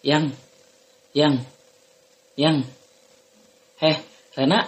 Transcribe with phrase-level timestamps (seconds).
[0.00, 0.32] Yang,
[1.12, 1.44] yang,
[2.32, 2.64] yang.
[3.76, 3.96] Heh,
[4.32, 4.64] Rena.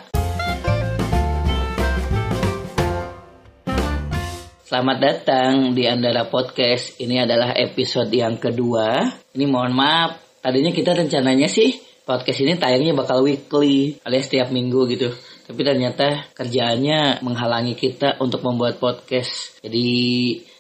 [4.69, 7.01] Selamat datang di Andara Podcast.
[7.01, 9.09] Ini adalah episode yang kedua.
[9.33, 14.85] Ini mohon maaf, tadinya kita rencananya sih podcast ini tayangnya bakal weekly alias setiap minggu
[14.93, 15.17] gitu.
[15.49, 19.65] Tapi ternyata kerjaannya menghalangi kita untuk membuat podcast.
[19.65, 19.89] Jadi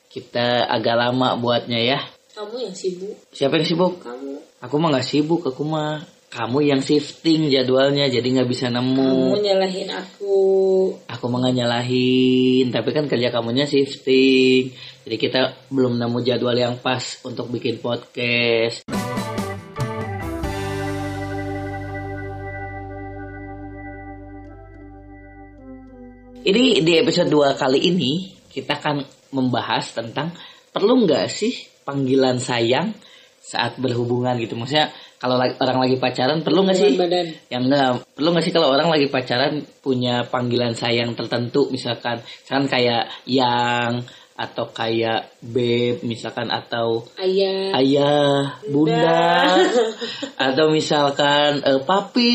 [0.09, 2.00] kita agak lama buatnya ya.
[2.33, 3.12] Kamu yang sibuk.
[3.29, 4.01] Siapa yang sibuk?
[4.01, 4.41] Kamu.
[4.64, 6.01] Aku mah nggak sibuk, aku mah
[6.32, 9.36] kamu yang shifting jadwalnya jadi nggak bisa Kamu nemu.
[9.45, 10.41] nyalahin aku.
[11.13, 14.72] Aku mah nggak nyalahin, tapi kan kerja kamunya shifting.
[15.05, 18.80] Jadi kita belum nemu jadwal yang pas untuk bikin podcast.
[26.43, 29.05] Ini di episode 2 kali ini kita akan
[29.36, 30.33] membahas tentang
[30.72, 32.95] perlu nggak sih panggilan sayang
[33.42, 34.55] saat berhubungan gitu.
[34.55, 36.95] Maksudnya kalau lagi- orang lagi pacaran perlu nggak sih?
[36.98, 37.27] Badan.
[37.50, 39.52] Yang enggak perlu nggak sih kalau orang lagi pacaran
[39.83, 47.77] punya panggilan sayang tertentu misalkan misalkan kayak yang atau kayak beb misalkan atau Ayah.
[47.78, 49.60] ayah bunda
[50.48, 52.33] atau misalkan eh, papi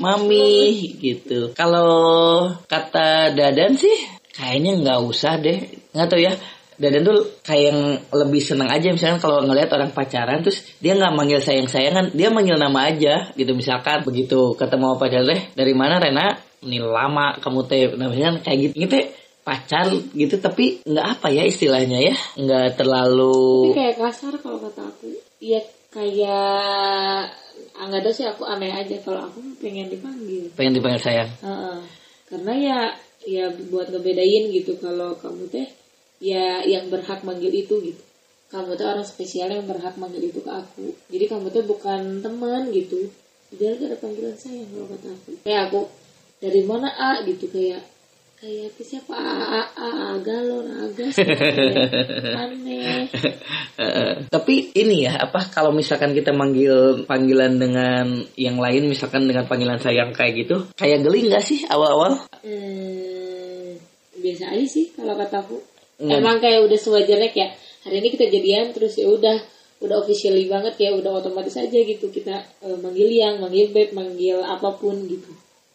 [0.00, 3.92] mami gitu kalau kata dadan sih
[4.34, 6.32] kayaknya nggak usah deh nggak tahu ya
[6.80, 7.80] dadan tuh kayak yang
[8.12, 8.90] lebih seneng aja.
[8.90, 13.30] Misalkan kalau ngelihat orang pacaran terus dia nggak manggil sayang sayangan dia manggil nama aja
[13.34, 13.52] gitu.
[13.54, 16.34] Misalkan begitu ketemu pacar deh dari mana Rena?
[16.64, 17.92] Ini lama kamu teh.
[17.94, 18.74] Misalkan kayak gitu.
[18.88, 18.98] Gitu
[19.44, 22.16] pacar gitu tapi nggak apa ya istilahnya ya.
[22.40, 25.12] Nggak terlalu Tapi kayak kasar kalau kata aku.
[25.38, 25.60] Iya
[25.92, 27.28] kayak
[27.76, 30.48] ah, nggak ada sih aku aneh aja kalau aku pengen dipanggil.
[30.56, 31.30] pengen dipanggil sayang.
[31.44, 31.78] Heeh.
[32.24, 32.78] Karena ya
[33.24, 35.68] ya buat ngebedain gitu kalau kamu teh
[36.24, 38.02] ya yang berhak manggil itu gitu.
[38.48, 40.96] Kamu tuh orang spesial yang berhak manggil itu ke aku.
[41.12, 43.12] Jadi kamu tuh bukan teman gitu.
[43.52, 45.30] Jadi harus ada panggilan sayang kalau kata aku.
[45.44, 45.80] Kayak aku
[46.40, 47.84] dari mana A gitu kayak
[48.40, 51.16] kayak siapa A A A, A galon agas
[52.44, 53.08] aneh
[53.74, 59.50] Eh, tapi ini ya apa kalau misalkan kita manggil panggilan dengan yang lain misalkan dengan
[59.50, 63.80] panggilan sayang kayak gitu kayak geli nggak sih awal-awal Hmm,
[64.20, 65.58] biasa aja sih kalau kataku.
[66.00, 67.54] Emang kayak udah sewajarnya kayak
[67.86, 69.36] hari ini kita jadian terus ya udah
[69.84, 74.40] udah officially banget kayak udah otomatis aja gitu kita eh, manggil yang, manggil beb, manggil
[74.40, 75.30] apa pun gitu.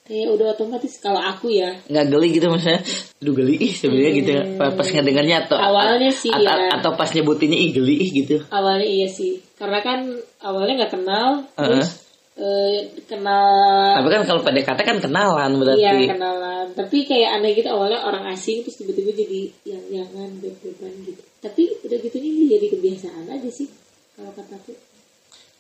[0.09, 1.69] Kayak udah otomatis kalau aku ya.
[1.85, 2.81] nggak geli gitu maksudnya
[3.21, 6.69] aduh geli ih sebenarnya gitu pas, pas ngedengarnya atau Awalnya sih atau, ya.
[6.81, 9.37] atau pas nyebutinnya ih geli ih gitu Awalnya iya sih.
[9.53, 10.09] Karena kan
[10.41, 12.08] awalnya nggak kenal terus
[12.39, 16.65] eh, kenal tapi kan kalau PDKT kan kenalan berarti Iya kenalan.
[16.71, 21.21] Tapi kayak aneh gitu awalnya orang asing terus tiba-tiba jadi yang jangan beb-beban gitu.
[21.43, 23.67] Tapi udah gitu ini jadi kebiasaan aja sih
[24.15, 24.71] kalau kataku.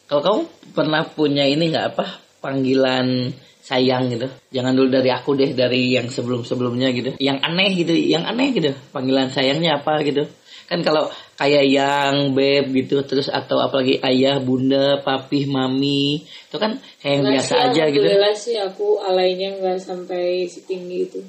[0.09, 0.41] kalau kamu
[0.73, 2.05] pernah punya ini nggak apa
[2.43, 3.31] panggilan
[3.63, 7.93] sayang gitu jangan dulu dari aku deh dari yang sebelum sebelumnya gitu yang aneh gitu
[7.93, 10.25] yang aneh gitu panggilan sayangnya apa gitu
[10.69, 16.77] kan kalau kayak yang beb gitu terus atau apalagi ayah bunda papi mami itu kan
[17.01, 18.07] kayak yang Nggak biasa sih, aja gitu
[18.37, 21.19] sih aku alainya nggak sampai setinggi itu.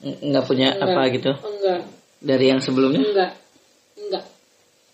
[0.00, 0.92] Ng- nggak punya Enggak.
[0.92, 1.80] apa gitu Enggak,
[2.20, 3.32] dari yang sebelumnya enggak,
[3.96, 4.24] enggak.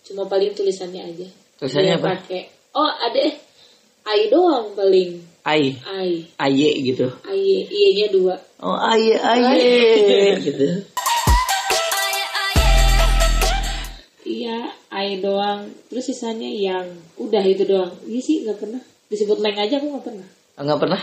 [0.01, 1.27] Cuma paling tulisannya aja.
[1.59, 2.41] tulisannya Dia apa pakai.
[2.71, 3.35] Oh ada eh.
[4.07, 5.19] Ai doang paling.
[5.43, 6.27] ay Ai.
[6.39, 7.67] aye gitu Ai.
[7.67, 8.35] Iya dua.
[8.59, 10.67] oh aye aye gitu
[14.27, 15.71] Iya, ai doang.
[15.87, 16.83] Terus sisanya yang
[17.15, 17.95] udah itu doang.
[18.03, 18.81] Iya sih nggak pernah.
[19.07, 20.27] Disebut neng aja aku nggak pernah.
[20.57, 21.01] Oh, nggak pernah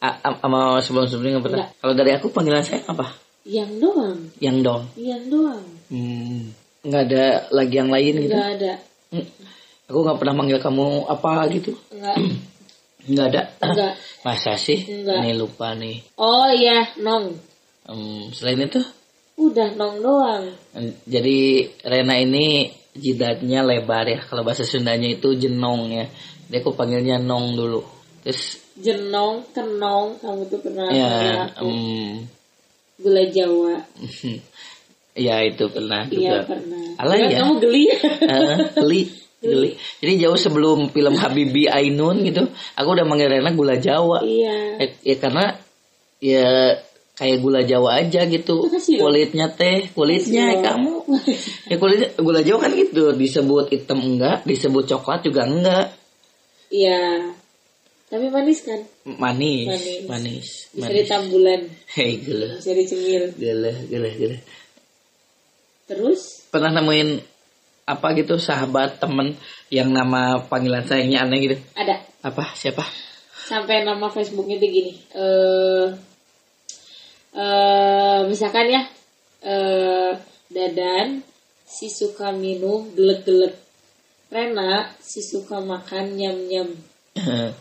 [0.00, 3.10] a- sama sebelum sebelumnya nggak pernah kalau dari aku panggilan sayang apa
[3.42, 4.18] Yang doang.
[4.38, 5.64] yang dong Yang doang.
[5.88, 6.40] Hmm,
[6.80, 8.32] nggak ada lagi yang lain gitu.
[8.32, 8.72] Nggak ada.
[9.10, 9.26] Hmm,
[9.84, 11.72] Aku nggak pernah manggil kamu apa gitu.
[11.90, 12.16] Enggak.
[13.12, 13.42] Nggak ada.
[13.60, 13.92] Enggak.
[14.24, 14.80] Masa sih?
[14.80, 15.20] Nggak.
[15.20, 16.00] Nih lupa nih.
[16.16, 17.36] Oh iya, nong.
[17.84, 18.80] Hmm, selain itu,
[19.34, 20.44] Udah nong doang.
[20.78, 21.38] hmm, jadi
[21.82, 24.20] Rena ini jidatnya lebar ya.
[24.22, 26.06] Kalau bahasa Sundanya itu jenong ya.
[26.46, 27.82] Dia aku panggilnya nong dulu.
[28.22, 31.62] Terus Jenong, kenong, kamu tuh pernah ya, aku.
[31.62, 32.10] hmm,
[32.98, 33.78] Gula Jawa.
[35.26, 36.38] ya itu pernah Iya juga.
[36.42, 36.84] pernah.
[36.98, 37.38] Alah, ya.
[37.38, 37.86] Kamu geli.
[37.86, 39.02] Eh, geli
[39.44, 39.70] geli
[40.00, 42.48] jadi jauh sebelum film Habibi Ainun gitu
[42.80, 44.80] aku udah manggil Rena gula Jawa iya.
[44.80, 45.44] ya, ya karena
[46.16, 46.80] ya
[47.14, 48.66] kayak gula Jawa aja gitu.
[48.66, 48.70] Loh.
[49.06, 51.06] kulitnya teh kulitnya kamu.
[51.70, 53.14] Ya kulitnya gula Jawa kan gitu.
[53.14, 55.94] Disebut hitam enggak disebut coklat juga enggak.
[56.74, 57.30] Iya.
[58.04, 58.80] Tapi manis kan?
[59.18, 60.02] manis Manis.
[60.06, 60.96] manis Bisa manis.
[61.02, 61.60] ditambulan,
[61.98, 62.60] hei gila.
[62.62, 63.24] Bisa dicemil.
[63.34, 64.38] gila gila gila.
[65.90, 66.46] Terus?
[66.50, 67.18] Pernah nemuin
[67.84, 69.36] apa gitu sahabat temen
[69.68, 71.56] yang nama panggilan sayangnya aneh gitu?
[71.74, 72.06] Ada.
[72.22, 72.54] Apa?
[72.54, 72.84] Siapa?
[73.44, 76.13] Sampai nama Facebooknya tuh gini eh
[77.34, 78.82] eh misalkan ya
[79.42, 80.12] eh
[80.54, 81.20] Dadan
[81.66, 83.64] si suka minum gelek-gelek
[84.34, 86.66] Rena si suka makan nyam-nyam.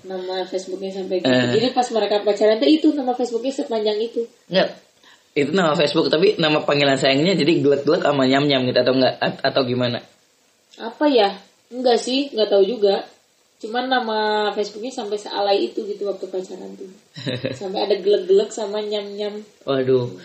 [0.10, 1.30] Nama Facebooknya sampai gitu.
[1.30, 1.54] Eh.
[1.54, 4.26] jadi pas mereka pacaran tuh itu nama Facebooknya sepanjang itu.
[4.50, 4.82] Enggak.
[5.38, 9.62] Itu nama Facebook tapi nama panggilan sayangnya jadi gelek-gelek sama nyam-nyam gitu atau enggak atau
[9.66, 10.02] gimana?
[10.82, 11.30] apa ya?
[11.70, 13.06] Enggak sih nggak tahu juga
[13.64, 14.20] cuman nama
[14.52, 16.92] Facebooknya sampai sealai itu gitu waktu pacaran tuh
[17.64, 20.20] sampai ada gelek-gelek sama nyam-nyam Waduh.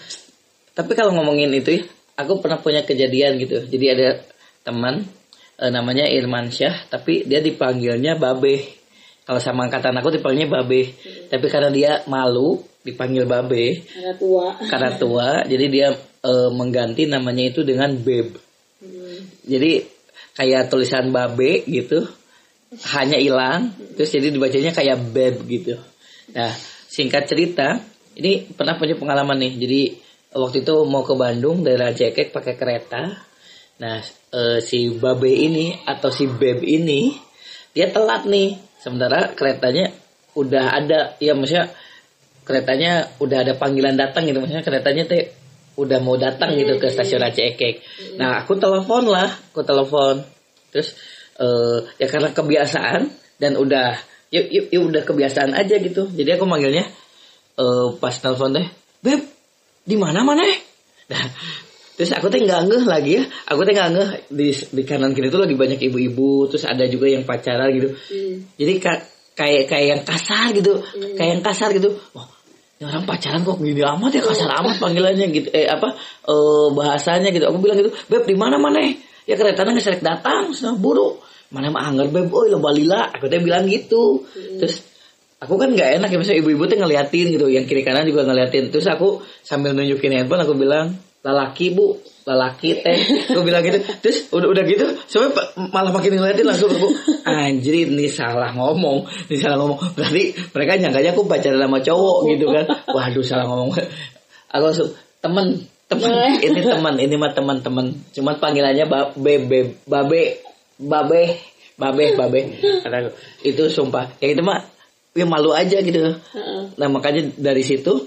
[0.79, 1.83] Tapi kalau ngomongin itu ya,
[2.15, 3.67] aku pernah punya kejadian gitu.
[3.67, 4.09] Jadi ada
[4.63, 5.03] teman
[5.59, 8.79] eh, namanya Irman Syah tapi dia dipanggilnya Babe.
[9.27, 10.95] Kalau sama angkatan aku dipanggilnya Babe.
[11.27, 15.89] Tapi karena dia malu dipanggil Babe karena tua karena tua, jadi dia
[16.23, 18.39] eh, mengganti namanya itu dengan Beb.
[18.79, 19.19] Hmm.
[19.43, 19.99] Jadi
[20.39, 22.07] kayak tulisan babe gitu
[22.69, 25.81] hanya hilang terus jadi dibacanya kayak beb gitu.
[26.37, 26.53] Nah
[26.89, 27.81] singkat cerita
[28.19, 29.53] ini pernah punya pengalaman nih.
[29.57, 29.83] Jadi
[30.37, 33.03] waktu itu mau ke Bandung dari Rancaikek pakai kereta.
[33.81, 33.97] Nah
[34.35, 37.17] eh, si babe ini atau si beb ini
[37.73, 38.61] dia telat nih.
[38.79, 39.91] Sementara keretanya
[40.37, 41.73] udah ada ya maksudnya
[42.47, 45.35] keretanya udah ada panggilan datang gitu maksudnya keretanya teh
[45.79, 47.75] udah mau datang gitu ke stasiun Aceh Ekek.
[48.19, 50.27] Nah aku telepon lah, aku telepon.
[50.75, 50.99] Terus
[51.39, 53.03] eh, ya karena kebiasaan
[53.39, 53.95] dan udah
[54.35, 56.11] yuk yuk, yuk udah kebiasaan aja gitu.
[56.11, 56.85] Jadi aku manggilnya
[57.59, 58.67] eh, pas telepon teh,
[59.01, 59.21] beb
[59.89, 60.45] di mana mana?
[61.09, 61.25] Nah,
[61.97, 63.25] terus aku teh nggak ngeh lagi ya.
[63.49, 66.51] Aku teh nggak ngeh di di kanan kiri tuh lagi banyak ibu-ibu.
[66.53, 67.89] Terus ada juga yang pacaran gitu.
[67.97, 68.35] Hmm.
[68.61, 70.83] Jadi ka- kayak kayak yang kasar gitu,
[71.17, 71.95] kayak yang kasar gitu.
[72.13, 72.29] Wah,
[72.77, 75.49] ini orang pacaran kok gini amat ya kasar amat panggilannya gitu.
[75.57, 75.97] Eh apa
[76.29, 77.49] eh, bahasanya gitu.
[77.49, 78.83] Aku bilang gitu, beb di mana mana?
[79.29, 81.21] Ya keretanya nggak selek datang, sana buru.
[81.53, 83.13] Mana mah anggar beb, oi lo balila.
[83.13, 84.25] Aku teh bilang gitu.
[84.57, 84.81] Terus
[85.37, 88.73] aku kan nggak enak ya misalnya ibu-ibu tuh ngeliatin gitu, yang kiri kanan juga ngeliatin.
[88.73, 92.01] Terus aku sambil nunjukin handphone aku bilang lalaki bu.
[92.29, 92.93] Lalaki teh.
[93.33, 93.81] Aku bilang gitu.
[94.05, 96.93] Terus udah udah gitu sampai pa- malah makin ngeliatin langsung aku
[97.25, 99.09] anjir ini salah ngomong.
[99.33, 99.97] Ini salah ngomong.
[99.97, 102.69] Berarti mereka nyangkanya aku pacaran sama cowok gitu kan.
[102.97, 103.81] Waduh salah ngomong.
[104.53, 104.93] Aku langsung
[105.25, 105.57] temen
[105.91, 106.13] temen.
[106.45, 109.73] Ini teman ini mah teman-teman cuman panggilannya babe babe
[110.79, 112.41] babe babe.
[112.85, 113.11] Kata aku.
[113.49, 114.13] itu sumpah.
[114.21, 114.59] Yang itu mah
[115.17, 116.21] ya malu aja gitu.
[116.77, 118.05] Nah makanya dari situ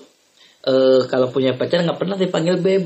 [0.61, 2.85] eh kalau punya pacar nggak pernah dipanggil beb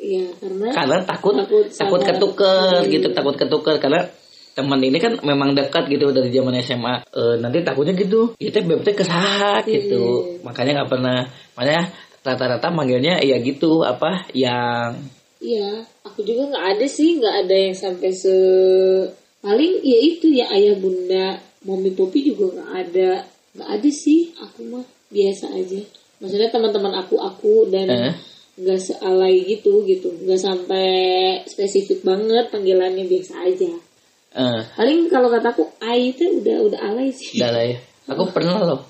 [0.00, 3.76] Iya karena karena takut Takut takut, ketuker gitu takut ketuker.
[3.76, 4.08] Karena
[4.56, 8.32] teman ini kan memang dekat gitu dari zaman SMA Eh, nanti takutnya gitu.
[8.40, 10.40] Itu beb teh kesahat gitu.
[10.40, 11.28] Makanya nggak pernah.
[11.52, 14.96] Makanya rata-rata manggilnya ya gitu apa yang
[15.40, 15.72] Iya,
[16.04, 18.34] aku juga nggak ada sih, nggak ada yang sampai se
[19.40, 23.24] paling ya itu ya ayah bunda, mami popi juga nggak ada,
[23.56, 24.36] nggak ada sih.
[24.36, 25.80] Aku mah biasa aja.
[26.20, 28.12] Maksudnya teman-teman aku aku dan Eh.
[28.60, 30.88] nggak sealai gitu gitu, nggak sampai
[31.48, 33.72] spesifik banget panggilannya biasa aja.
[34.30, 37.40] eh Paling kalau kataku Ai itu udah udah alay sih.
[37.40, 38.80] udah ya aku pernah loh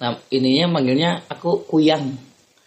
[0.00, 2.16] nah ininya manggilnya aku kuyang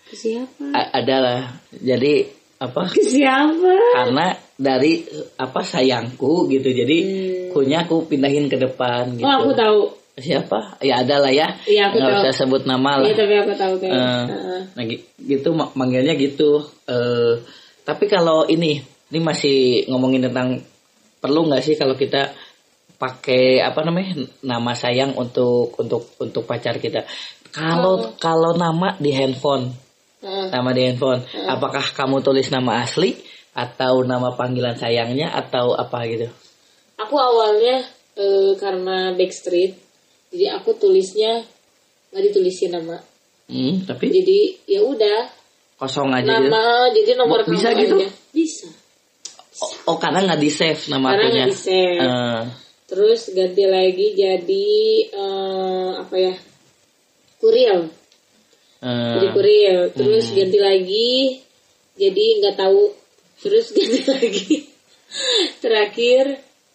[0.05, 0.63] Ke siapa?
[0.69, 1.39] A- adalah
[1.71, 3.73] jadi apa Ke siapa?
[3.93, 4.25] karena
[4.55, 5.03] dari
[5.35, 7.33] apa sayangku gitu jadi Hmm.
[7.53, 9.79] kunya aku pindahin ke depan gitu Oh aku tahu.
[10.15, 12.21] siapa ya ada lah ya Iya, aku nggak tahu.
[12.21, 13.91] usah sebut nama lah Iya tapi aku tahu kayak.
[13.91, 14.61] Eh, Heeh.
[14.71, 17.43] nah gi- gitu ma- manggilnya gitu eh
[17.81, 20.63] tapi kalau ini ini masih ngomongin tentang
[21.17, 22.31] perlu nggak sih kalau kita
[22.95, 27.03] pakai apa namanya nama sayang untuk untuk untuk pacar kita
[27.49, 29.67] kalau kalau nama di handphone
[30.25, 30.49] Heeh.
[30.49, 33.13] nama di handphone apakah kamu tulis nama asli
[33.53, 36.27] atau nama panggilan sayangnya atau apa gitu
[36.95, 37.83] Aku awalnya
[38.15, 39.75] eh, karena Backstreet,
[40.31, 41.43] jadi aku tulisnya
[42.15, 42.95] nggak ditulisin nama.
[43.51, 45.27] hmm, tapi Jadi ya udah
[45.75, 47.95] kosong aja gitu nama, jadi nomor bisa kamu gitu?
[47.99, 48.09] aja.
[48.31, 48.67] Bisa.
[49.59, 51.99] oh, oh, karena nggak di save nama Karena akunya nggak di-save.
[51.99, 52.41] Eh,
[52.85, 54.67] Terus ganti lagi jadi
[55.11, 56.33] eh, apa ya?
[57.43, 57.91] Kuriel.
[58.85, 59.81] Eh, Jadi kuriel.
[59.91, 60.35] Terus Hmm.
[60.37, 61.09] ganti lagi
[61.95, 62.83] jadi nggak tahu.
[63.37, 64.55] Terus ganti lagi.
[65.59, 66.23] Terakhir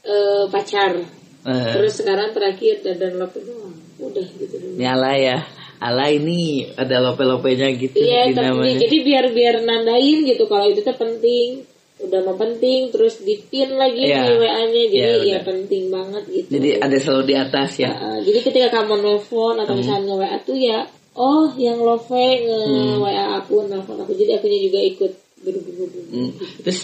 [0.03, 0.93] eh, pacar.
[1.41, 1.73] eh.
[1.73, 3.77] Terus sekarang terakhir dadan love doang.
[4.01, 4.77] Udah gitu dulu.
[4.77, 5.39] Ini ala ya.
[5.81, 10.93] Ala ini ada lope-lopenya gitu Iya, tapi jadi biar biar nandain gitu kalau itu tuh
[10.93, 11.65] penting.
[12.01, 14.25] Udah mau penting terus di pin lagi Iya.
[14.25, 15.45] di WA-nya jadi Iya, ya benar.
[15.45, 16.49] penting banget gitu.
[16.53, 17.93] Jadi ada selalu di atas ya.
[17.93, 19.81] Uh, jadi ketika kamu nelfon atau Hmm.
[19.81, 20.79] misalnya nge-WA tuh ya
[21.21, 22.97] oh yang love nge Hmm.
[22.97, 26.31] WA aku nelfon aku jadi akunya juga ikut berhubung Hmm.
[26.65, 26.81] Terus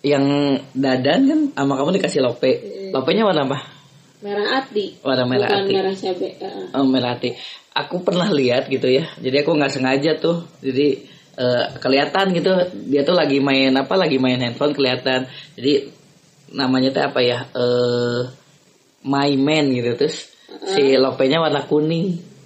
[0.00, 0.24] yang
[0.72, 2.52] dadan kan sama kamu dikasih lope.
[2.94, 3.58] Lopenya warna apa?
[4.22, 4.94] Merah hati.
[5.02, 5.72] Warna merah Bukan hati.
[5.74, 6.30] merah cabai.
[6.38, 6.64] Heeh.
[6.74, 7.30] Oh, merah hati.
[7.74, 9.10] Aku pernah lihat gitu ya.
[9.18, 10.46] Jadi aku nggak sengaja tuh.
[10.62, 10.86] Jadi
[11.34, 12.50] eh, kelihatan gitu
[12.86, 13.94] dia tuh lagi main apa?
[13.94, 15.26] Lagi main handphone kelihatan.
[15.58, 15.90] Jadi
[16.54, 17.38] namanya tuh apa ya?
[17.52, 18.20] Eh
[19.02, 20.30] My Man gitu terus
[20.74, 22.37] si lopenya warna kuning.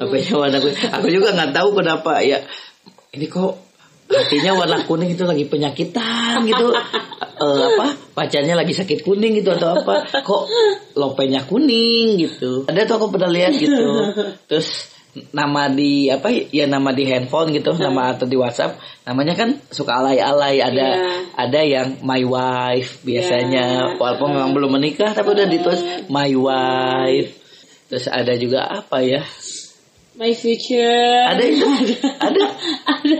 [0.00, 0.80] Lopenya warna kuning.
[0.96, 2.40] Aku juga nggak tahu kenapa ya.
[3.12, 3.52] Ini kok
[4.08, 6.72] hatinya warna kuning itu lagi penyakitan gitu.
[7.40, 10.44] Eh, apa pacarnya lagi sakit kuning gitu atau apa kok
[10.92, 13.80] lopenya kuning gitu ada tuh aku pernah lihat gitu
[14.44, 14.92] terus
[15.32, 18.76] nama di apa ya nama di handphone gitu nama atau di WhatsApp
[19.08, 21.16] namanya kan suka alay-alay ada Iya.
[21.40, 23.96] ada yang my wife biasanya Iya.
[23.96, 25.80] walaupun memang belum menikah tapi udah ditulis
[26.12, 27.32] my wife
[27.88, 29.24] terus ada juga apa ya
[30.20, 31.24] My future.
[31.32, 31.64] ada itu
[32.28, 32.44] ada
[32.84, 33.16] ada.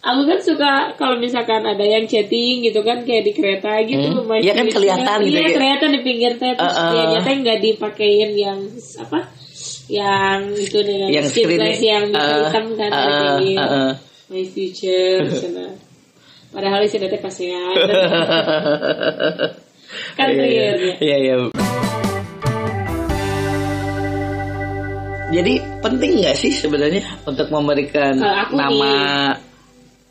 [0.00, 4.24] Aku kan suka kalau misalkan ada yang chatting gitu kan kayak di kereta gitu.
[4.24, 4.24] Hmm.
[4.24, 5.52] my Iya kan kelihatan gitu Iya ya.
[5.60, 6.92] kelihatan di pinggir teh terus Uh-uh.
[6.96, 8.58] dia nyata nggak dipakein yang
[8.96, 9.20] apa?
[9.92, 13.92] Yang itu dengan yang street screen yang uh, hitam kan uh, uh, yang uh,
[14.32, 15.76] My future sana.
[16.48, 17.76] Padahal di teh pasean.
[20.16, 20.94] kan clear ya.
[20.96, 21.87] Iya iya.
[25.28, 28.92] Jadi penting nggak sih sebenarnya untuk memberikan Kalau aku nama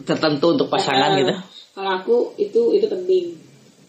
[0.05, 1.33] tertentu untuk pasangan Uh, gitu?
[1.74, 3.25] Kalau aku itu itu penting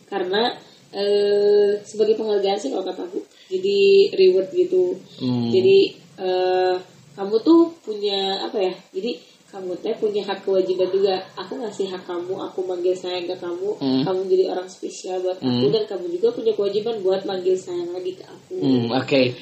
[0.08, 0.56] karena
[0.88, 3.20] eh, sebagai penghargaan sih kalau kata aku.
[3.52, 4.96] Jadi reward gitu.
[5.20, 5.52] Hmm.
[5.52, 6.74] Jadi eh,
[7.12, 8.72] kamu tuh punya apa ya?
[8.96, 11.24] Jadi kamu teh punya hak kewajiban juga.
[11.36, 14.02] Aku ngasih hak kamu, aku manggil sayang ke kamu, Hmm.
[14.04, 15.72] kamu jadi orang spesial buat aku Hmm.
[15.72, 18.60] dan kamu juga punya kewajiban buat manggil sayang lagi ke aku.
[18.60, 19.32] Hmm, Oke,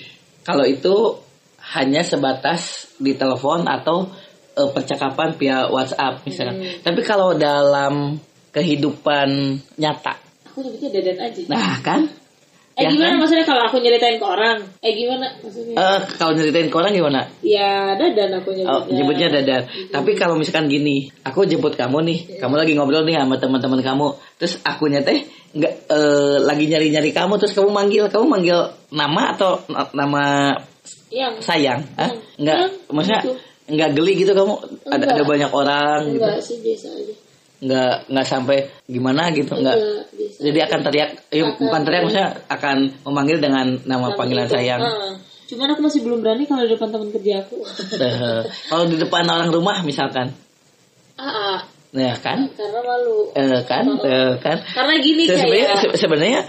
[0.46, 0.94] kalau itu
[1.73, 4.06] hanya sebatas di telepon atau
[4.52, 6.54] eh, percakapan via WhatsApp misalnya.
[6.56, 6.82] Hmm.
[6.82, 8.20] Tapi kalau dalam
[8.50, 9.28] kehidupan
[9.76, 10.14] nyata,
[10.49, 11.40] Aku nyebutnya dadan aja.
[11.46, 12.02] nah kan?
[12.76, 13.20] eh ya gimana kan?
[13.25, 14.61] maksudnya kalau aku nyeritain ke orang?
[14.85, 15.76] Eh gimana maksudnya?
[15.76, 17.20] Eh, kalau nyeritain ke orang gimana?
[17.40, 18.73] ya dadan aku nyebutnya.
[18.76, 19.62] Oh, jemputnya dadan.
[19.88, 24.06] Tapi kalau misalkan gini, aku jemput kamu nih, kamu lagi ngobrol nih sama teman-teman kamu,
[24.37, 25.25] terus akunya teh
[25.56, 28.58] nggak eh, lagi nyari-nyari kamu, terus kamu manggil, kamu manggil
[28.92, 30.25] nama atau na- nama
[31.08, 31.80] Yang sayang?
[31.96, 33.34] Yang- Enggak, yang maksudnya gitu.
[33.66, 34.54] nggak geli gitu kamu?
[34.84, 35.10] Ada Enggak.
[35.10, 37.14] ada banyak orang gitu, enggak sih biasa aja.
[37.56, 39.76] nggak nggak sampai gimana gitu, nggak.
[40.36, 41.56] Jadi akan teriak, ya, Akan.
[41.58, 44.54] bukan teriak, maksudnya akan memanggil dengan nama panggilan itu.
[44.54, 44.80] sayang.
[44.80, 45.12] Heeh.
[45.46, 47.56] Cuman aku masih belum berani kalau di depan teman kerja aku.
[47.96, 50.36] Eh, kalau di depan orang rumah misalkan,
[51.14, 51.58] ah, ah,
[51.90, 52.44] ya kan?
[52.52, 53.32] karena malu.
[53.32, 54.58] Eh, kan, eh, kan?
[54.60, 56.40] Karena gini Se- sebenarnya se- sebenarnya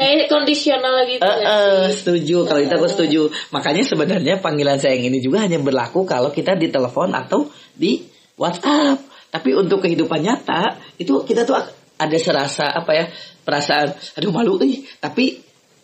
[0.00, 2.00] kayak kondisional gitu eh, sih?
[2.00, 2.36] setuju.
[2.48, 3.20] Kalau itu aku setuju.
[3.52, 8.00] Makanya sebenarnya panggilan sayang ini juga hanya berlaku kalau kita di telepon atau di
[8.40, 9.04] WhatsApp.
[9.28, 11.60] Tapi untuk kehidupan nyata itu kita tuh
[12.00, 13.04] ada serasa apa ya
[13.44, 15.36] perasaan aduh malu ih tapi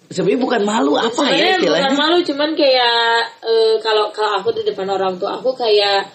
[0.09, 1.93] sebenarnya bukan malu apa ya Sebenarnya bukan istilahnya?
[1.93, 6.09] malu cuman kayak eh, kalau kalau aku di depan orang tua aku kayak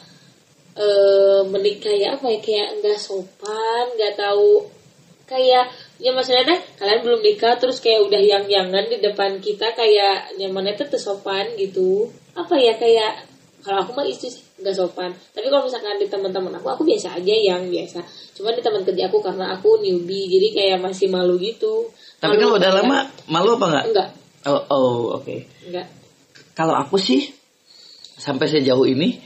[0.72, 4.64] eh menik kayak apa ya kayak nggak sopan nggak tahu
[5.28, 5.68] kayak
[6.02, 10.34] ya maksudnya deh kalian belum nikah terus kayak udah yang yangan di depan kita kayak
[10.42, 12.10] nyamannya tuh sopan gitu.
[12.34, 13.30] Apa ya kayak
[13.62, 15.14] kalau aku mah itu sih nggak sopan.
[15.14, 18.02] Tapi kalau misalkan di teman-teman aku aku biasa aja yang biasa.
[18.34, 21.94] Cuman di teman kerja aku karena aku newbie jadi kayak masih malu gitu.
[22.18, 22.98] Tapi Malu kalau udah lama
[23.30, 24.10] malu apa enggak enggak
[24.50, 25.36] oh oh oke.
[25.70, 25.88] Enggak
[26.58, 27.30] kalau aku sih
[28.18, 29.22] sampai sejauh ini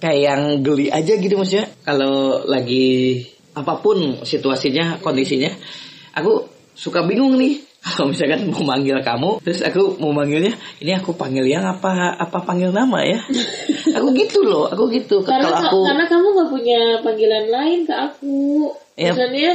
[0.00, 1.72] kayak yang geli aja gitu maksudnya.
[1.80, 3.24] Kalau lagi
[3.56, 5.50] apa pun situasinya kondisinya
[6.12, 6.32] aku
[6.72, 7.60] suka bingung nih
[7.96, 12.38] kalau misalkan mau manggil kamu terus aku mau manggilnya ini aku panggil yang apa apa
[12.40, 13.20] panggil nama ya
[13.96, 17.94] aku gitu loh aku gitu karena kalau aku karena kamu nggak punya panggilan lain ke
[17.94, 18.38] aku
[18.94, 19.16] Iya.
[19.16, 19.50] misalnya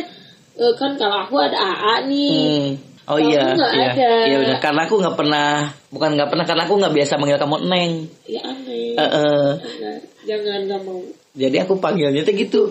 [0.58, 2.34] eh, kan kalau aku ada AA nih
[2.66, 2.94] Hmm.
[3.06, 4.10] Oh Kalau iya, iya, ada.
[4.26, 4.58] iya.
[4.58, 7.92] Karena aku nggak pernah, bukan nggak pernah, karena aku nggak biasa manggil kamu neng.
[8.26, 9.50] ya aneh Eh, eh.
[9.62, 11.06] Enggak, jangan nggak mau
[11.38, 12.62] Jadi aku panggilnya tuh gitu.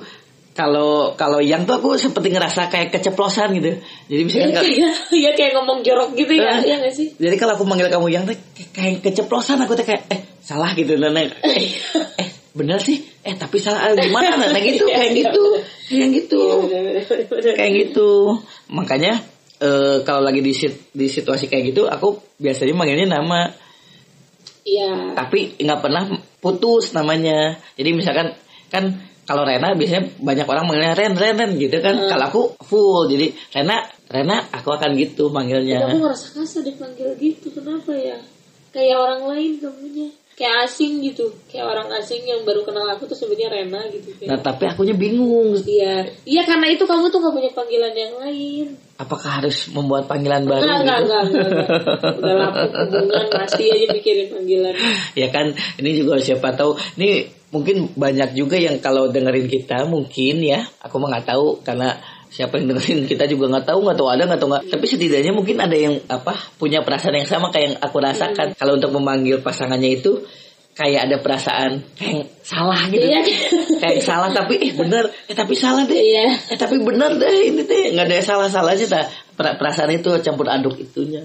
[0.54, 3.75] Kalau kalau yang tuh aku seperti ngerasa kayak keceplosan gitu.
[4.06, 7.66] Jadi misalkan kalau- kayak ya kayak ngomong jorok gitu ya ya sih jadi kalau aku
[7.66, 8.38] manggil kamu yang tuh
[8.70, 11.34] kayak keceplosan aku tuh kayak eh salah gitu nenek.
[11.42, 11.75] Eh,
[12.23, 13.02] eh bener sih.
[13.20, 15.42] Eh tapi salah eh, gimana nenek gitu kayak gitu.
[15.90, 16.40] Kayak gitu.
[17.58, 18.11] Kayak gitu.
[18.70, 19.26] Makanya
[19.58, 23.50] eh, kalau lagi di sit- di situasi kayak gitu aku biasanya manggilnya nama
[24.64, 25.12] Iya.
[25.12, 26.08] tapi nggak pernah
[26.38, 27.58] putus namanya.
[27.75, 28.32] Jadi misalkan
[28.70, 31.95] kan kalau Rena biasanya banyak orang manggilnya Ren Ren Ren gitu kan.
[31.95, 32.09] Hmm.
[32.09, 33.76] Kalau aku full jadi Rena
[34.07, 35.78] Rena aku akan gitu Tapi aku manggilnya.
[35.81, 38.21] ngerasa kasar dipanggil gitu kenapa ya
[38.71, 43.14] kayak orang lain kamunya kayak asing gitu kayak orang asing yang baru kenal aku tuh
[43.14, 45.54] sebutnya Rena gitu Nah kayak tapi akunya bingung.
[45.62, 50.43] iya iya karena itu kamu tuh gak punya panggilan yang lain Apakah harus membuat panggilan
[50.45, 50.59] baru?
[50.61, 51.07] enggak enggak gitu?
[51.07, 52.14] enggak enggak, enggak.
[52.14, 54.75] udah lapuk hubungan pasti aja mikirin panggilan
[55.23, 55.47] ya kan
[55.78, 57.09] ini juga siapa tahu ini
[57.54, 60.66] mungkin banyak juga yang kalau dengerin kita mungkin ya.
[60.82, 61.94] Aku mah nggak tahu karena
[62.34, 64.64] siapa yang dengerin kita juga nggak tahu nggak tahu ada nggak tahu nggak.
[64.75, 68.58] Tapi setidaknya mungkin ada yang apa punya perasaan yang sama kayak yang aku rasakan.
[68.58, 70.26] Kalau untuk memanggil pasangannya itu
[70.75, 73.23] kayak ada perasaan kayak salah gitu Iya.
[73.87, 75.06] kayak salah tapi eh bener.
[75.30, 75.94] Eh tapi salah deh.
[75.94, 76.50] Iya.
[76.50, 79.06] Eh tapi bener deh ini deh nggak ada salah salahnya tak
[79.38, 81.23] Per- perasaan itu campur aduk itunya.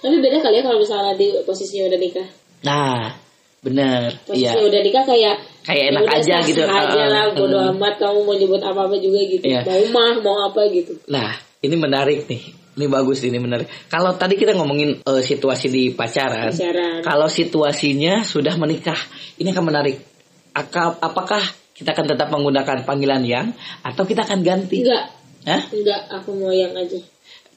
[0.00, 2.28] Tapi beda kali ya kalau misalnya di posisinya udah nikah.
[2.64, 3.21] Nah
[3.62, 6.62] bener iya posisinya udah nikah kayak Kayak ya enak udah aja gitu.
[6.66, 7.70] aja lah Ah, bodo hmm.
[7.72, 9.62] amat kamu mau nyebut apa apa juga gitu Iya.
[9.62, 12.42] mau mah mau apa gitu Nah, ini menarik nih.
[12.72, 13.68] Ini bagus ini menarik.
[13.86, 18.96] Kalau tadi kita ngomongin eh, situasi di pacaran, pacaran kalau situasinya sudah menikah,
[19.36, 20.00] ini akan menarik.
[20.50, 24.82] Aka- apakah kita akan tetap menggunakan panggilan yang atau kita akan ganti?
[24.82, 25.04] enggak
[25.44, 25.62] Hah?
[25.68, 26.98] enggak aku mau yang aja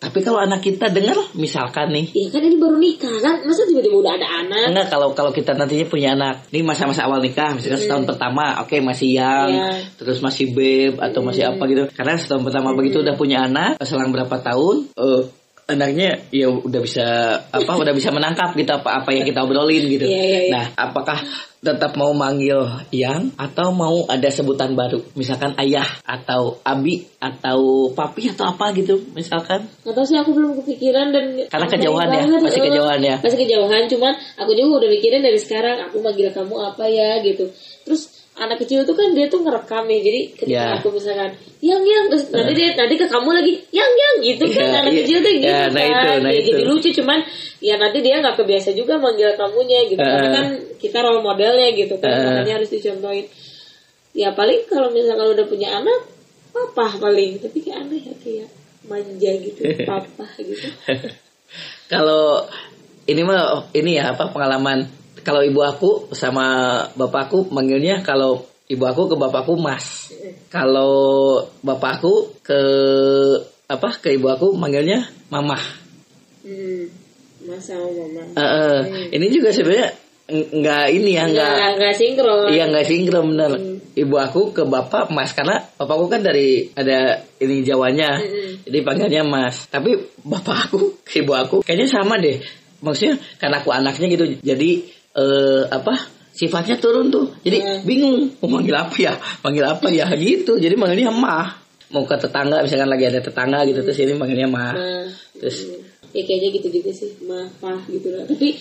[0.06, 3.42] Tapi kalau anak kita dengar, misalkan nih, ya kan ini baru nikah kan?
[3.42, 4.70] Masa tiba-tiba udah ada anak?
[4.70, 8.78] Enggak kalau kalau kita nantinya punya anak, ini masa-masa awal nikah, misalkan setahun pertama, oke
[8.86, 9.70] masih yang, Iya.
[9.98, 11.90] terus masih babe atau masih apa gitu.
[11.98, 15.22] Karena setahun pertama begitu udah punya anak, selang berapa tahun, eh,
[15.66, 17.06] anaknya ya udah bisa
[17.50, 20.06] apa, udah bisa menangkap gitu apa apa yang kita obrolin gitu.
[20.06, 20.52] Iya, iya, iya.
[20.54, 21.18] Nah, apakah
[21.66, 22.62] tetap mau manggil
[22.94, 29.02] yang atau mau ada sebutan baru, misalkan ayah atau abi atau papi atau apa gitu,
[29.18, 29.66] misalkan?
[29.82, 32.66] Gak tau sih aku belum kepikiran dan Karena kejauhan ya, banget, masih eh.
[32.70, 33.16] kejauhan ya.
[33.26, 37.50] Masih kejauhan cuman aku juga udah mikirin dari sekarang aku manggil kamu apa ya gitu.
[37.82, 40.00] Terus anak kecil tuh kan dia tuh ngerekam ya.
[40.00, 40.76] Jadi ketika Ya.
[40.76, 44.66] aku misalkan yang yang terus nanti dia nanti ke kamu lagi yang yang gitu kan
[44.66, 45.00] Ya, anak iya.
[45.02, 45.88] kecil tuh gitu Ya, nah kan.
[45.88, 46.50] itu, nah Ya, itu.
[46.52, 47.20] Jadi lucu cuman
[47.60, 50.00] ya nanti dia nggak kebiasa juga manggil kamunya gitu.
[50.00, 50.34] Karena Eh.
[50.34, 52.12] kan kita role modelnya gitu kan.
[52.12, 52.24] Eh.
[52.26, 53.26] Makanya harus dicontohin.
[54.12, 56.00] Ya paling kalau misalkan udah punya anak
[56.52, 58.48] papa paling tapi kayak aneh ya kayak
[58.86, 60.72] manja gitu papa gitu
[61.86, 62.48] Kalau
[63.06, 64.88] ini mah ini ya apa pengalaman
[65.22, 66.46] kalau ibu aku sama
[66.94, 70.10] bapakku manggilnya kalau ibu aku ke bapakku mas.
[70.50, 70.94] Kalau
[71.62, 72.62] bapakku ke
[73.66, 75.62] apa ke ibu aku manggilnya mamah.
[76.46, 76.84] hmm,
[77.46, 78.80] mas sama mama Eh, eh,
[79.14, 79.90] Ini juga sebenarnya
[80.26, 83.52] ng- nggak ini ya nggak nggak nggak sinkron Iya nggak sinkron bener.
[83.96, 88.20] Ibu aku ke bapak mas karena bapakku kan dari ada ini Jawanya,
[88.62, 89.66] jadi panggilnya mas.
[89.68, 92.42] Tapi bapak aku ke ibu aku kayaknya sama deh.
[92.76, 94.72] Maksudnya karena aku anaknya gitu, jadi
[95.16, 95.94] eh, apa
[96.32, 97.32] sifatnya turun tuh.
[97.42, 97.80] Jadi Hmm.
[97.84, 100.60] bingung mau manggil apa ya, manggil apa ya gitu.
[100.60, 101.64] Jadi manggilnya mah.
[101.94, 104.74] Mau ke tetangga misalkan lagi ada tetangga gitu terus ini manggilnya mah.
[104.74, 105.06] nah
[105.38, 105.70] Terus
[106.12, 108.56] ya kayaknya gitu juga sih mah pah gitu lah tapi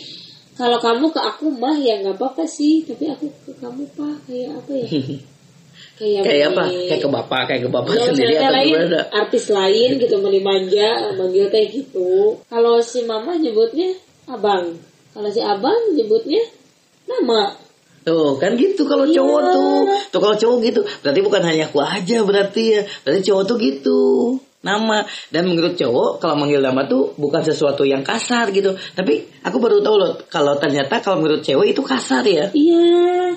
[0.58, 4.58] kalau kamu ke aku mah ya nggak apa-apa sih tapi aku ke kamu pah kayak
[4.58, 4.86] apa ya
[5.98, 6.62] kayak kayak apa?
[6.66, 9.00] Kayak ke bapak, kayak ke bapak Ya, sendiri atau lain, gimana?
[9.14, 12.10] artis lain gitu manja manggil kayak gitu
[12.50, 13.94] kalau si mama nyebutnya
[14.26, 14.74] abang
[15.14, 16.42] kalau si abang nyebutnya
[17.06, 17.54] nama
[18.04, 19.16] Tuh kan gitu kalau Iya.
[19.16, 19.80] cowok tuh.
[20.12, 20.80] Tuh kalau cowok gitu.
[21.00, 22.82] Berarti bukan hanya aku aja berarti ya.
[23.00, 24.00] Berarti cowok tuh gitu.
[24.60, 28.76] Nama dan menurut cowok kalau manggil nama tuh bukan sesuatu yang kasar gitu.
[28.92, 32.52] Tapi aku baru tahu loh kalau ternyata kalau menurut cewek itu kasar ya.
[32.52, 33.32] Iya,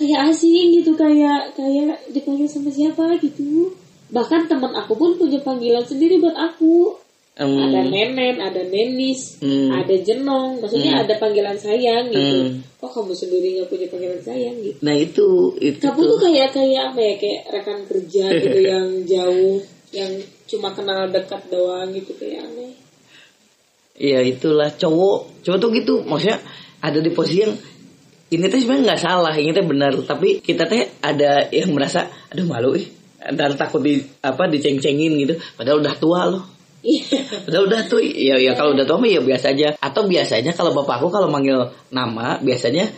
[0.00, 3.72] kayak asing gitu, kayak kayak dipanggil sama siapa gitu.
[4.12, 7.04] Bahkan teman aku pun punya panggilan sendiri buat aku.
[7.36, 9.68] Hmm, Ada nenen, ada nenis, Hmm.
[9.68, 10.56] ada jenong.
[10.56, 12.16] Maksudnya ada panggilan sayang gitu.
[12.48, 12.64] Hmm.
[12.80, 14.78] Kok kamu sendiri nggak punya panggilan sayang gitu?
[14.80, 15.28] Nah itu
[15.60, 16.16] itu Kamu tuh.
[16.16, 17.14] kayak kayak apa ya?
[17.20, 19.60] Kayak rekan kerja gitu yang jauh,
[19.92, 20.12] yang
[20.48, 22.72] cuma kenal dekat doang gitu kayak aneh.
[24.00, 25.44] Ya itulah cowok.
[25.44, 25.94] Cowok tuh gitu.
[26.08, 26.40] Maksudnya
[26.80, 27.52] ada di posisi yang
[28.32, 29.92] ini teh sebenarnya nggak salah, ini teh benar.
[29.92, 32.88] Tapi kita teh ada yang merasa, aduh malu ih.
[33.20, 35.36] Dan takut di apa diceng-cengin gitu.
[35.52, 36.55] Padahal udah tua loh.
[36.84, 37.20] Iya.
[37.48, 39.68] Udah udah tuh ya ya kalau udah tua mah ya biasa aja.
[39.80, 42.88] Atau biasanya kalau bapakku kalau manggil nama biasanya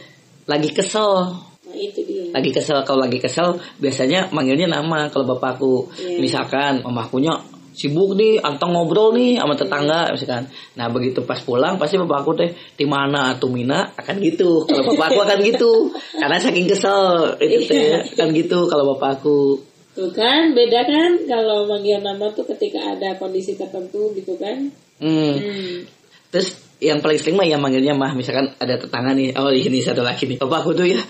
[0.48, 1.34] lagi kesel.
[1.68, 2.32] Nah itu dia.
[2.32, 5.92] Lagi kesel kalau lagi kesel biasanya manggilnya nama kalau bapakku.
[6.00, 6.18] Iya.
[6.20, 7.36] Misalkan mamakunya
[7.78, 10.50] sibuk nih atau ngobrol nih sama tetangga misalkan.
[10.74, 14.66] Nah begitu pas pulang pasti bapakku teh di mana atau Mina akan gitu.
[14.66, 19.67] Kalau bapakku akan gitu karena saking kesel itu teh kan gitu kalau bapakku.
[19.98, 21.26] Tuh kan, beda kan?
[21.26, 24.70] Kalau manggil nama tuh ketika ada kondisi tertentu gitu kan.
[25.02, 25.34] Hmm.
[25.34, 25.90] Hmm.
[26.30, 28.14] Terus yang paling sering mah yang manggilnya mah.
[28.14, 29.34] Misalkan ada tetangga nih.
[29.34, 30.38] Oh ini satu lagi nih.
[30.38, 31.02] Bapak aku tuh ya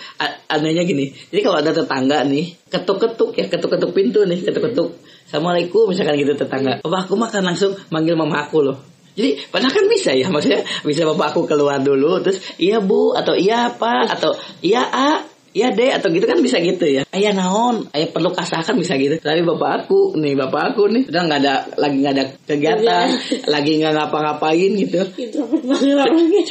[0.48, 1.12] anehnya gini.
[1.12, 4.96] Jadi kalau ada tetangga nih ketuk-ketuk ya ketuk-ketuk pintu nih ketuk-ketuk
[5.28, 6.80] assalamualaikum misalkan gitu tetangga.
[6.80, 8.80] Bapak aku mah kan langsung manggil mama aku loh.
[9.12, 13.34] Jadi padahal kan bisa ya maksudnya bisa bapak aku keluar dulu terus iya bu atau
[13.34, 15.20] iya apa atau iya a
[15.58, 17.02] Iya deh atau gitu kan bisa gitu ya.
[17.10, 19.18] Ayah naon, ayah perlu kasakan bisa gitu.
[19.18, 23.06] Tapi bapak aku nih, bapak aku nih udah nggak ada lagi nggak ada kegiatan,
[23.54, 25.02] lagi nggak ngapa-ngapain gitu.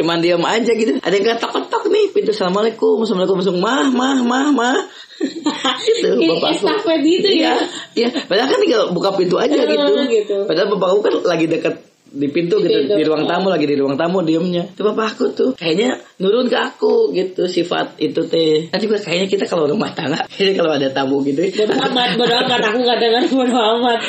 [0.03, 0.99] Cuman diam aja gitu.
[0.99, 4.79] Ada yang ketok-ketok nih pintu assalamualaikum, assalamualaikum, assalamualaikum, mah, mah, mah, mah.
[5.87, 6.51] itu Kayak bapak
[6.83, 6.93] aku.
[7.01, 7.33] gitu ya.
[7.33, 7.53] Iya,
[7.95, 8.09] iya.
[8.27, 9.93] Padahal kan tinggal buka pintu aja gitu.
[10.11, 10.35] gitu.
[10.45, 11.75] Padahal bapak aku kan lagi deket
[12.17, 12.93] di pintu Di gitu pintu.
[12.97, 14.73] di ruang tamu lagi di ruang tamu diemnya.
[14.73, 18.73] Itu bapak aku tuh kayaknya nurun ke aku gitu sifat itu teh.
[18.73, 21.45] Kan juga kayaknya kita kalau rumah tangga kayaknya kalau ada tamu gitu.
[21.45, 22.59] Bodo amat bodo amat.
[22.73, 23.99] Aku nggak dengar bodo amat.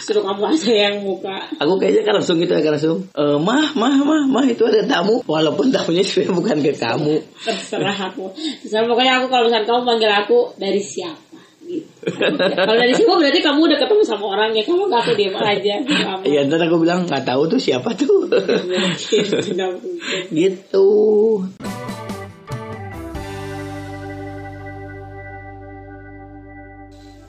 [0.00, 1.36] Suruh kamu aja yang buka.
[1.60, 5.20] Aku kayaknya kan langsung gitu akan langsung e, mah mah mah mah itu ada tamu.
[5.28, 7.14] Walaupun tamunya sebenarnya bukan ke kamu.
[7.44, 8.32] Terserah aku.
[8.64, 11.27] Terserah pokoknya aku kalau misalnya kamu panggil aku dari siapa
[11.68, 11.86] gitu
[12.58, 14.62] kalau dari siapa berarti kamu udah ketemu sama orangnya.
[14.64, 15.74] Kalau nggak aku diam aja.
[15.84, 18.28] Kamu ya ntar aku bilang nggak tahu tuh siapa tuh.
[20.32, 20.88] Gitu.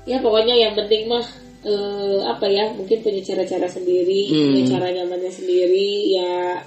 [0.10, 1.22] Ya pokoknya yang penting mah
[1.62, 4.56] eh, apa ya mungkin punya cara-cara sendiri Hmm.
[4.56, 6.64] punya cara nyamannya sendiri ya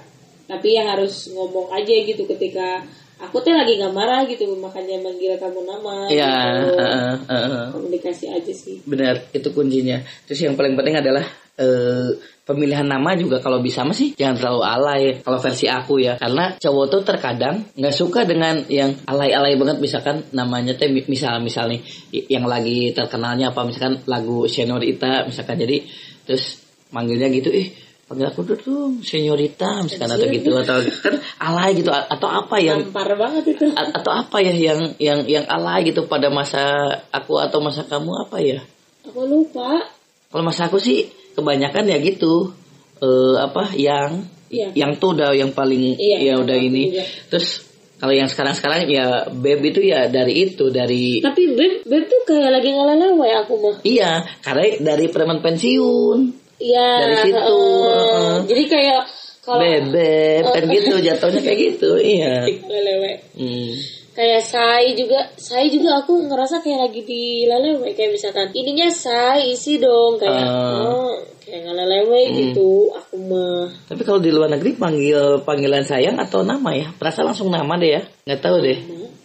[0.47, 2.83] tapi ya harus ngomong aja gitu ketika
[3.23, 6.75] aku tuh lagi nggak marah gitu makanya manggil kamu nama ya gitu.
[6.75, 7.65] heeh, heeh.
[7.71, 8.83] komunikasi aja sih.
[8.83, 10.03] Benar itu kuncinya.
[10.27, 11.23] Terus yang paling penting adalah
[11.55, 12.09] eh,
[12.43, 16.19] pemilihan nama juga kalau bisa masih jangan terlalu alay kalau versi aku ya.
[16.19, 19.79] Karena cowok tuh terkadang nggak suka dengan yang alay-alay banget.
[19.79, 21.81] Misalkan namanya teh mi- misal misal nih
[22.27, 23.63] yang lagi terkenalnya apa?
[23.63, 25.55] Misalkan lagu Senorita misalkan.
[25.55, 25.87] Jadi
[26.27, 26.59] terus
[26.93, 27.82] manggilnya gitu ih
[28.13, 32.79] panggil aku dulu dong Senorita misalkan atau gitu atau kan alay gitu atau apa yang
[32.85, 33.65] tampar banget itu.
[33.73, 36.61] Atau apa ya yang yang yang alay gitu pada masa
[37.09, 38.61] aku atau masa kamu apa ya?
[39.09, 39.81] Aku lupa.
[40.29, 42.53] Kalau masa aku sih kebanyakan ya gitu.
[43.01, 44.69] Eh apa yang Iya.
[44.77, 46.93] yang tuh udah yang paling Iya, ya udah ini.
[46.93, 47.01] juga.
[47.33, 47.65] terus
[47.97, 52.51] kalau yang sekarang-sekarang ya beb itu ya dari itu dari tapi beb beb tuh kayak
[52.61, 53.75] lagi ngelelewe aku mah.
[53.81, 57.83] Iya karena dari preman pensiun iya Dari situ, heeh.
[57.83, 58.35] heeh.
[58.47, 59.01] jadi kayak
[59.39, 63.71] kalau bebek kan gitu jatuhnya kayak gitu iya ngelelewe hmm.
[64.13, 69.51] kayak say juga say juga aku ngerasa kayak lagi di lelewe kayak misalkan ininya say
[69.51, 70.87] isi dong kayak Ah.
[70.87, 71.11] oh
[71.43, 76.71] kayak ngelelewe gitu aku mah tapi kalau di luar negeri panggil panggilan sayang atau nama
[76.71, 78.79] ya perasa langsung nama deh ya nggak tahu deh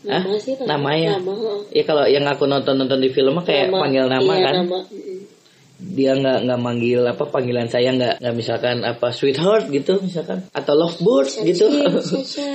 [0.09, 0.25] Hah?
[0.25, 1.33] nama sih nama ya nama
[1.69, 3.79] ya kalau yang aku nonton nonton di film mah kayak Nama.
[3.79, 4.79] panggil nama Iya, kan nama.
[5.79, 10.75] Dia nggak nggak manggil apa panggilan saya nggak nggak misalkan apa sweetheart gitu misalkan atau
[10.75, 11.71] lovebird gitu.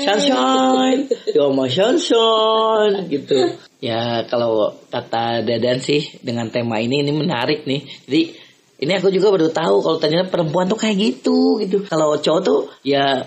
[0.03, 1.07] sunshine.
[1.35, 3.55] Yo my sunshine gitu.
[3.79, 7.87] Ya kalau kata dadan sih dengan tema ini ini menarik nih.
[8.03, 8.21] Jadi
[8.83, 11.87] ini aku juga baru tahu kalau ternyata perempuan tuh kayak gitu gitu.
[11.87, 13.23] Kalau cowok tuh ya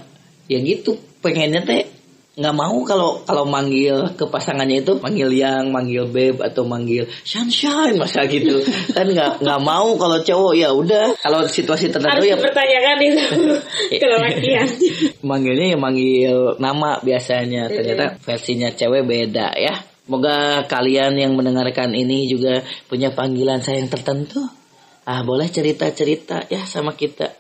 [0.47, 1.96] ya gitu pengennya teh
[2.37, 7.97] nggak mau kalau kalau manggil ke pasangannya itu manggil yang manggil babe atau manggil sunshine
[7.97, 8.61] masa gitu.
[8.97, 11.17] Kan nggak nggak mau kalau cowok ya udah.
[11.17, 13.25] Kalau situasi tertentu harus ya dipertanyakan itu
[14.05, 14.69] ke lelakian
[15.33, 17.73] manggilnya ya manggil nama biasanya.
[17.73, 19.81] Ternyata versinya cewek beda ya.
[20.05, 24.45] Semoga kalian yang mendengarkan ini juga punya panggilan sayang tertentu.
[25.09, 27.33] Ah boleh cerita cerita ya sama kita.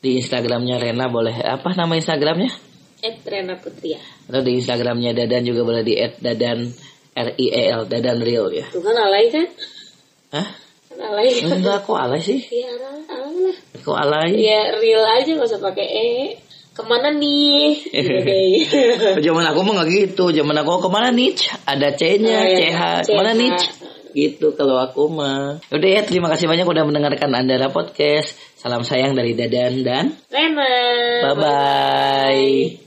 [0.00, 2.67] Di Instagramnya Rena boleh apa nama Instagramnya
[3.02, 6.66] Rena Putria atau di Instagramnya Dadan juga boleh di @dadan
[7.14, 8.66] R I E L Dadan Real ya.
[8.70, 9.46] Tuh kan alay kan?
[10.34, 10.48] Hah?
[10.90, 11.30] kan alay.
[11.42, 12.38] Kan enggak kok alay sih?
[12.50, 13.00] Iya alay.
[13.06, 14.28] Alay lah kok alay?
[14.34, 16.10] Ya real aja gak usah pakai e.
[16.74, 17.74] Ke mana nih?
[17.90, 18.54] Deh.
[19.26, 20.30] zaman aku mah nggak gitu.
[20.30, 21.34] Zaman aku ke mana nih?
[21.66, 22.58] Ada C-nya Oh, iya.
[22.70, 22.80] CH
[23.10, 23.38] ke mana CH.
[23.42, 23.50] nih
[24.14, 25.58] gitu kalau aku mah.
[25.74, 28.34] Udah ya terima kasih banyak udah mendengarkan Andara Podcast.
[28.58, 30.70] Salam sayang dari Dadan dan Rena.
[31.22, 32.86] Bye bye